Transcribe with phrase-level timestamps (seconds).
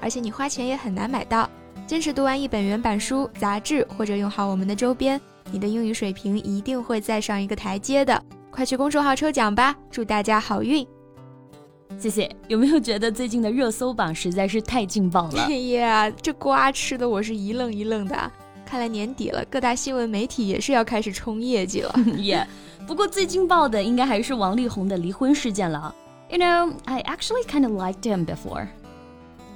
[0.00, 1.48] 而且你花钱也很难买到。
[1.86, 5.20] 坚持读完一本原版书、杂志，或者用好我们的周边，
[5.50, 8.22] 你的英语水平一定会再上一个台阶的。
[8.50, 10.86] 快去公众号抽奖吧，祝大家好运！
[11.98, 12.30] 谢谢。
[12.46, 15.50] 有没有觉得最近的热搜榜实在是太劲爆了？
[15.72, 18.30] 呀，这瓜吃的我是一愣一愣的。
[18.66, 21.94] 看来年底了，各大新闻媒体也是要开始冲业绩了。
[22.18, 22.46] 耶。
[22.86, 25.94] 不过最劲爆的应该还是王力宏的离婚事件了。
[26.30, 28.68] You know, I actually kind of liked him before.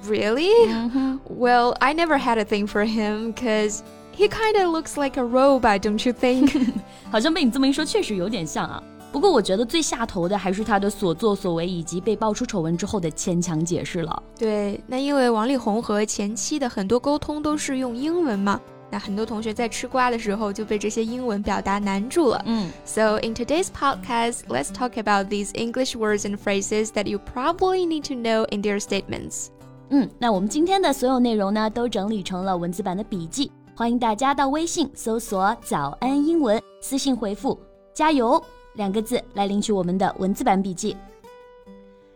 [0.06, 0.50] Really?
[0.66, 1.18] Mm-hmm.
[1.28, 5.24] Well, I never had a thing for him because he kind of looks like a
[5.24, 6.72] robot, don't you think?
[7.10, 8.82] 好像被你这么一说，确实有点像啊。
[9.10, 14.22] 不过我觉得最下头的还是他的所作所为以及被爆出丑闻之后的牵强解释了。
[14.38, 18.60] 对，那因为王力宏和前妻的很多沟通都是用英文嘛。
[18.90, 22.42] 那很多同学在吃瓜的时候就被这些英文表达难住了。
[22.46, 28.06] 嗯，So in today's podcast, let's talk about these English words and phrases that you probably need
[28.08, 29.48] to know in their statements.
[29.95, 37.55] 嗯，那我们今天的所有内容呢，都整理成了文字版的笔记，欢迎大家到微信搜索“早安英文”，私信回复
[37.93, 40.97] “加油”两个字来领取我们的文字版笔记。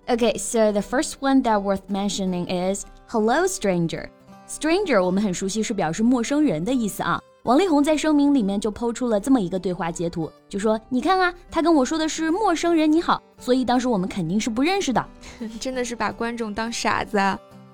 [0.07, 4.07] Okay, so the first one that worth mentioning is "Hello, stranger."
[4.49, 7.21] Stranger，我们很熟悉，是表示陌生人的意思啊。
[7.43, 15.05] 王力宏在声明里面就抛出了这么一个对话截图，就说：“你看啊，他跟我说的是陌生人你好，所以当时我们肯定是不认识的。
[15.61, 17.19] ”真的是把观众当傻子。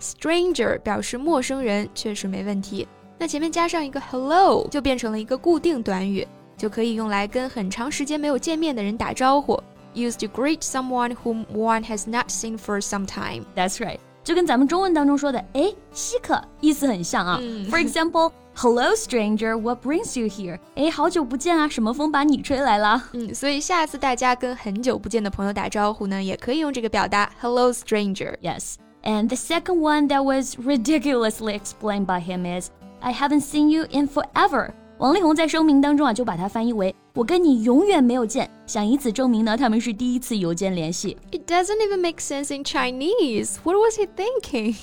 [0.01, 2.87] Stranger 表示陌生人，确实没问题。
[3.17, 6.27] 那前面加上一个 hello，就变成了一个固定短语，
[6.57, 9.61] 就可以用来跟很长时间没有见面的人打招呼。
[9.93, 13.45] Used to greet someone whom one has not seen for some time.
[13.55, 13.99] That's right.
[14.23, 17.37] 就跟咱们中文当中说的“哎，稀客”意思很像啊。
[17.41, 23.03] 嗯、For example, "Hello, stranger, what brings you here?" 哎，好久不见啊，什么风把你吹来了？
[23.13, 28.75] 嗯，所以下次大家跟很久不见的朋友打招呼呢，也可以用这个表达 "Hello, stranger." Yes.
[29.02, 32.70] And the second one that was ridiculously explained by him is,
[33.00, 41.16] "I haven't seen you in forever." 王力宏在声明当中啊，就把它翻译为“我跟你永远没有见”，想以此证明呢，他们是第一次邮件联系。
[41.30, 43.56] It doesn't even make sense in Chinese.
[43.62, 44.76] What was he thinking?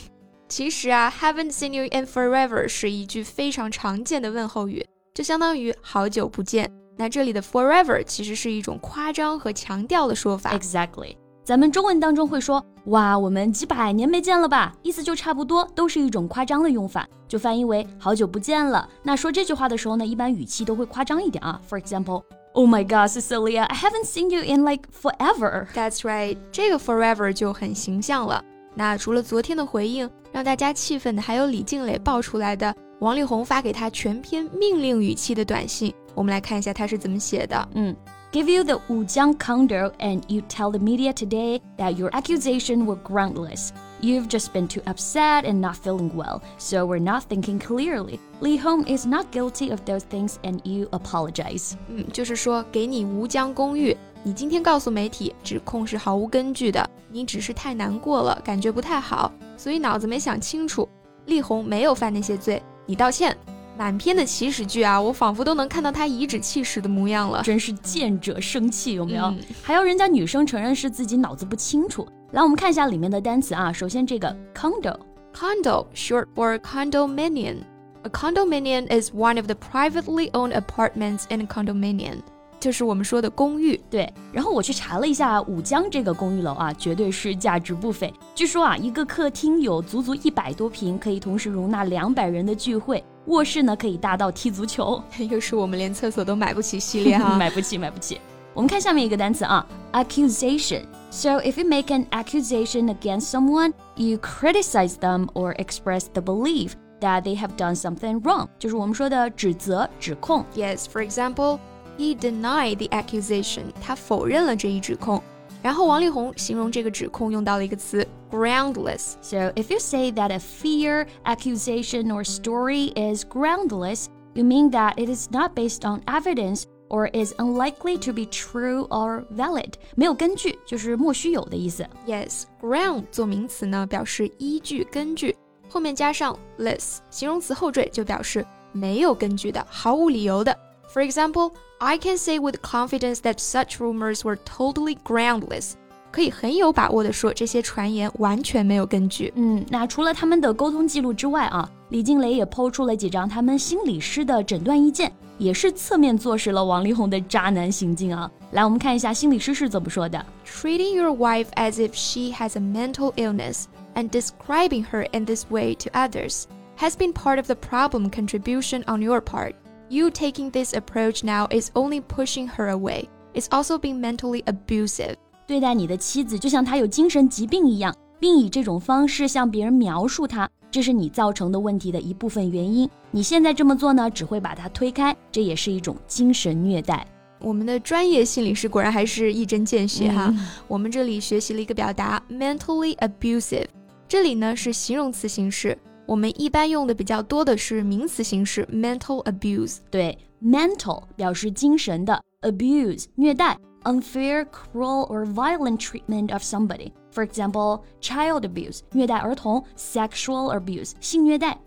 [0.47, 6.72] 其实啊，“haven't seen you in forever” 是一句非常常见的问候语，就相当于好久不见。
[6.97, 10.57] 那这里的 “forever” 其实是一种夸张和强调的说法。
[10.57, 11.18] Exactly.
[11.50, 18.88] 咱们中文当中会说“哇，我们几百年没见了吧”，意思就差不多，都是一种夸张的用法，就翻译为“好久不见了”。
[19.03, 21.60] 那说这句话的时候呢，一般语气都会夸张一点啊。
[21.69, 22.22] For example,
[22.53, 25.66] Oh my God, Cecilia, I haven't seen you in like forever.
[25.75, 28.44] That's right，这个 forever 就很形象了。
[28.77, 35.93] 那除了昨天的回应让大家气愤的，还有李静蕾爆出来的王力宏发给他全篇命令语气的短信。
[36.15, 37.69] 我们来看一下他是怎么写的。
[37.75, 37.97] 嗯。
[38.31, 43.72] give you the Wujiang condo and you tell the media today that your accusation were groundless.
[44.01, 48.19] You've just been too upset and not feeling well, so we're not thinking clearly.
[48.41, 51.73] Li Hong is not guilty of those things and you apologize.
[51.88, 60.88] 嗯，就是说给你吴江公寓，你今天告诉媒体指控是毫无根据的，你只是太难过了，感觉不太好，所以脑子没想清楚。
[61.25, 63.35] 力宏没有犯那些罪，你道歉。
[63.80, 69.24] 满篇的祈使句啊，我仿佛都能看到他颐指气使的模样了，真是见者生气，有没有？
[69.24, 72.06] 嗯、还要人家女生承认是自己脑子不清楚。
[72.32, 73.72] 来，我们看一下里面的单词啊。
[73.72, 77.56] 首先，这个 condo，condo short for condominium。
[78.02, 82.18] A condominium is one of the privately owned apartments in a condominium.
[82.59, 84.12] 就是我们说的公寓，对。
[84.31, 88.11] 然后我去查了一下武江这个公寓楼啊，绝对是价值不菲。
[88.34, 93.03] 据说啊，一个客厅有足足一百多平，可以同时容纳两百人的聚会。
[93.28, 98.20] 卧室呢可以大到踢足球，又是我们连厕所都买不起系列哈，买不起，买不起。
[98.53, 106.72] 我们看下面一个单词啊，accusation。So if you make an accusation against someone, you criticize them or express the belief
[107.02, 110.46] that they have done something wrong，就是我们说的指责、指控。
[110.55, 111.59] Yes, for example.
[111.99, 113.64] He denied the accusation.
[113.82, 115.22] 他否认了这一指控。
[115.61, 119.14] 然后王力宏形容这个指控用到了一个词 groundless.
[119.22, 124.93] So if you say that a fear, accusation, or story is groundless, you mean that
[124.97, 129.73] it is not based on evidence or is unlikely to be true or valid.
[129.96, 131.87] 没有根据，就是莫须有的意思。
[132.05, 135.35] Yes, ground 做名词呢，表示依据、根据。
[135.67, 140.55] 后面加上 less 形容词后缀，就表示没有根据的、毫无理由的。
[140.93, 145.73] For example, I can say with confidence that such rumors were totally groundless.
[146.11, 149.34] 可以很有把握的说，这些传言完全没有根据。
[149.35, 158.32] 嗯，那除了他们的沟通记录之外啊，李静蕾也抛出了几张他们心理师的诊断意见，也是侧面坐实了王力宏的渣男行径啊。
[158.52, 163.66] 来，我们看一下心理师是怎么说的：Treating your wife as if she has a mental illness
[163.96, 166.46] and describing her in this way to others
[166.78, 169.55] has been part of the problem contribution on your part.
[169.92, 173.09] You taking this approach now is only pushing her away.
[173.34, 175.16] It's also being mentally abusive.
[175.48, 182.89] 对待你的妻子就像她有精神疾病一样，并以这种方式向别人描述她，这是你造成的问题的一部分原因。
[183.10, 187.04] 你现在这么做呢，只会把她推开，这也是一种精神虐待。
[187.41, 190.33] 我们的专业心理师果然还是一针见血哈。
[190.69, 193.66] 我们这里学习了一个表达，mentally abusive，
[194.07, 195.77] 这里呢是形容词形式，
[196.09, 199.78] 我们一般用的比较多的是名词形式，mental abuse。
[199.90, 203.58] 对，mental 表示精神的，abuse 虐待。
[203.85, 206.91] unfair, cruel, or violent treatment of somebody.
[207.11, 211.58] For example, child abuse 虐待儿童，sexual abuse 性虐待。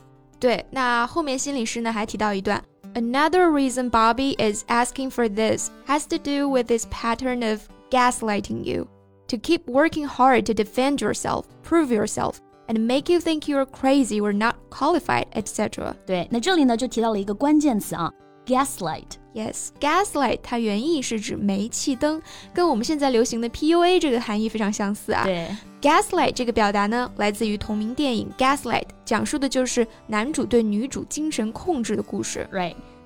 [0.40, 2.62] 对，那后面心理师呢还提到一段。
[2.94, 7.60] Another reason Bobby is asking for this has to do with this pattern of
[7.90, 8.88] gaslighting you
[9.28, 14.19] to keep working hard to defend yourself, prove yourself, and make you think you're crazy
[14.21, 15.93] or not qualified, etc.
[16.05, 18.11] 对，那这里呢就提到了一个关键词啊
[18.45, 19.03] ，gaslight。
[19.33, 22.21] Yes，gaslight 它原意是指煤气灯，
[22.53, 25.23] 跟我们现在流行的 PUA 这个含义非常相似啊。
[25.23, 25.49] 对
[25.81, 32.47] ，gaslight 这个表达呢，来自于同名电影《Gaslight》，讲述的就是男主对女主精神控制的故事。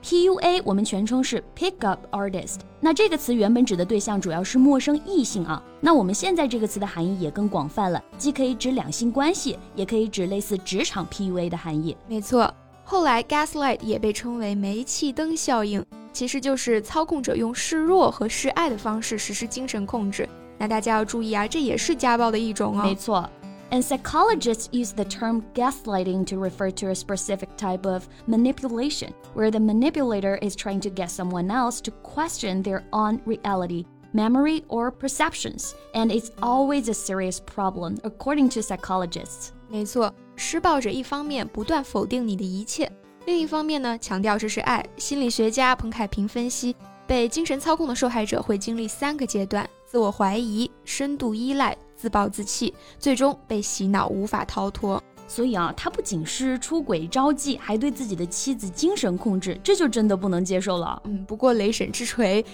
[0.03, 2.59] Right，PUA 我们全称是 Pick Up Artist。
[2.79, 5.61] 那这个词原本指的对象主要是陌生异性啊。
[5.81, 11.95] 那我们现在这个词的含义也更广泛了，既可以指两性关系，也可以指类似职场 PUA 的含义。
[12.07, 12.53] 没错，
[12.83, 15.85] 后来 gaslight 也被称为煤气灯效应。
[16.13, 20.27] 其实就是操控者用示弱和示爱的方式实施精神控制。
[20.57, 22.83] 那大家要注意啊，这也是家暴的一种哦。
[22.83, 23.29] 没错。
[23.70, 29.60] And psychologists use the term gaslighting to refer to a specific type of manipulation, where the
[29.60, 35.74] manipulator is trying to get someone else to question their own reality, memory, or perceptions.
[35.94, 39.52] And it's always a serious problem, according to psychologists.
[39.70, 42.92] 没错，施暴者一方面不断否定你的一切。
[43.24, 44.84] 另一方面呢，强调这是爱。
[44.98, 46.76] 心理学家彭凯平分析，
[47.06, 55.03] 被精神操控的受害者会经历三个阶段：自我怀疑、深度依赖、 自暴自弃，最终被洗脑，无法逃脱。
[55.27, 61.01] 所以啊，他不仅是出轨招妓，还对自己的妻子精神控制，这就真的不能接受了。
[61.03, 62.45] 嗯，不过雷神之锤。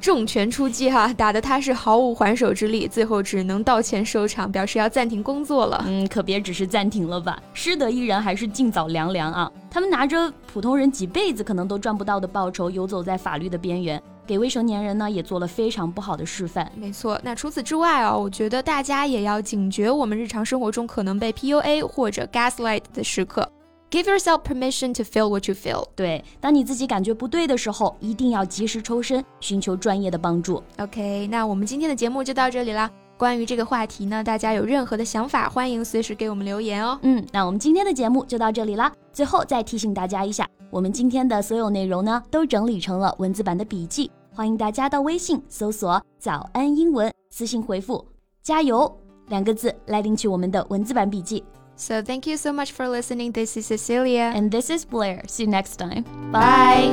[0.00, 5.84] 重拳出击哈，打得他是毫无还手之力，最后只能道歉收场，表示要暂停工作了。
[5.86, 9.50] 嗯，可别只是暂停了吧，失德艺人还是尽早凉凉啊！
[9.68, 16.70] 他们拿着普通人几辈子可能都赚不到的报酬，游走在法律的边缘，给未成年人呢也做了非常不好的示范。
[16.76, 23.50] 没错，那除此之外啊，我觉得大家也要警觉我们日常生活中可能被 PUA 或者 gaslight 的时刻。
[23.90, 25.84] Give yourself permission to feel what you feel。
[25.96, 30.62] 对，当你自己感觉不对的时候，一定要及时抽身，寻求专业的帮助。
[30.78, 32.88] OK，那我们今天的节目就到这里啦。
[33.18, 36.96] 关于这个话题呢，大家有任何的想法，欢迎随时给我们留言哦。
[37.02, 38.92] 嗯，那我们今天的节目就到这里啦。
[39.12, 48.05] 最后再提醒大家一下，我们今天的所有内容呢，都整理成了文字版的笔记，欢迎大家到微信搜索“早安英文”，私信回复“
[48.41, 51.43] 加油”两个字来领取我们的文字版笔记。
[51.77, 53.33] So thank you so much for listening.
[53.33, 54.31] This is Cecilia.
[54.33, 55.23] And this is Blair.
[55.27, 56.05] See you next time.
[56.31, 56.91] Bye.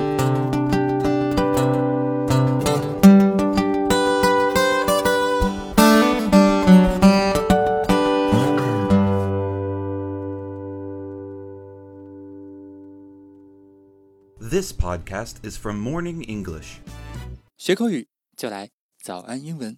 [14.41, 16.81] This podcast is from Morning English.
[17.68, 18.08] 学口语
[18.38, 18.70] 就来
[19.04, 19.78] 早安英文。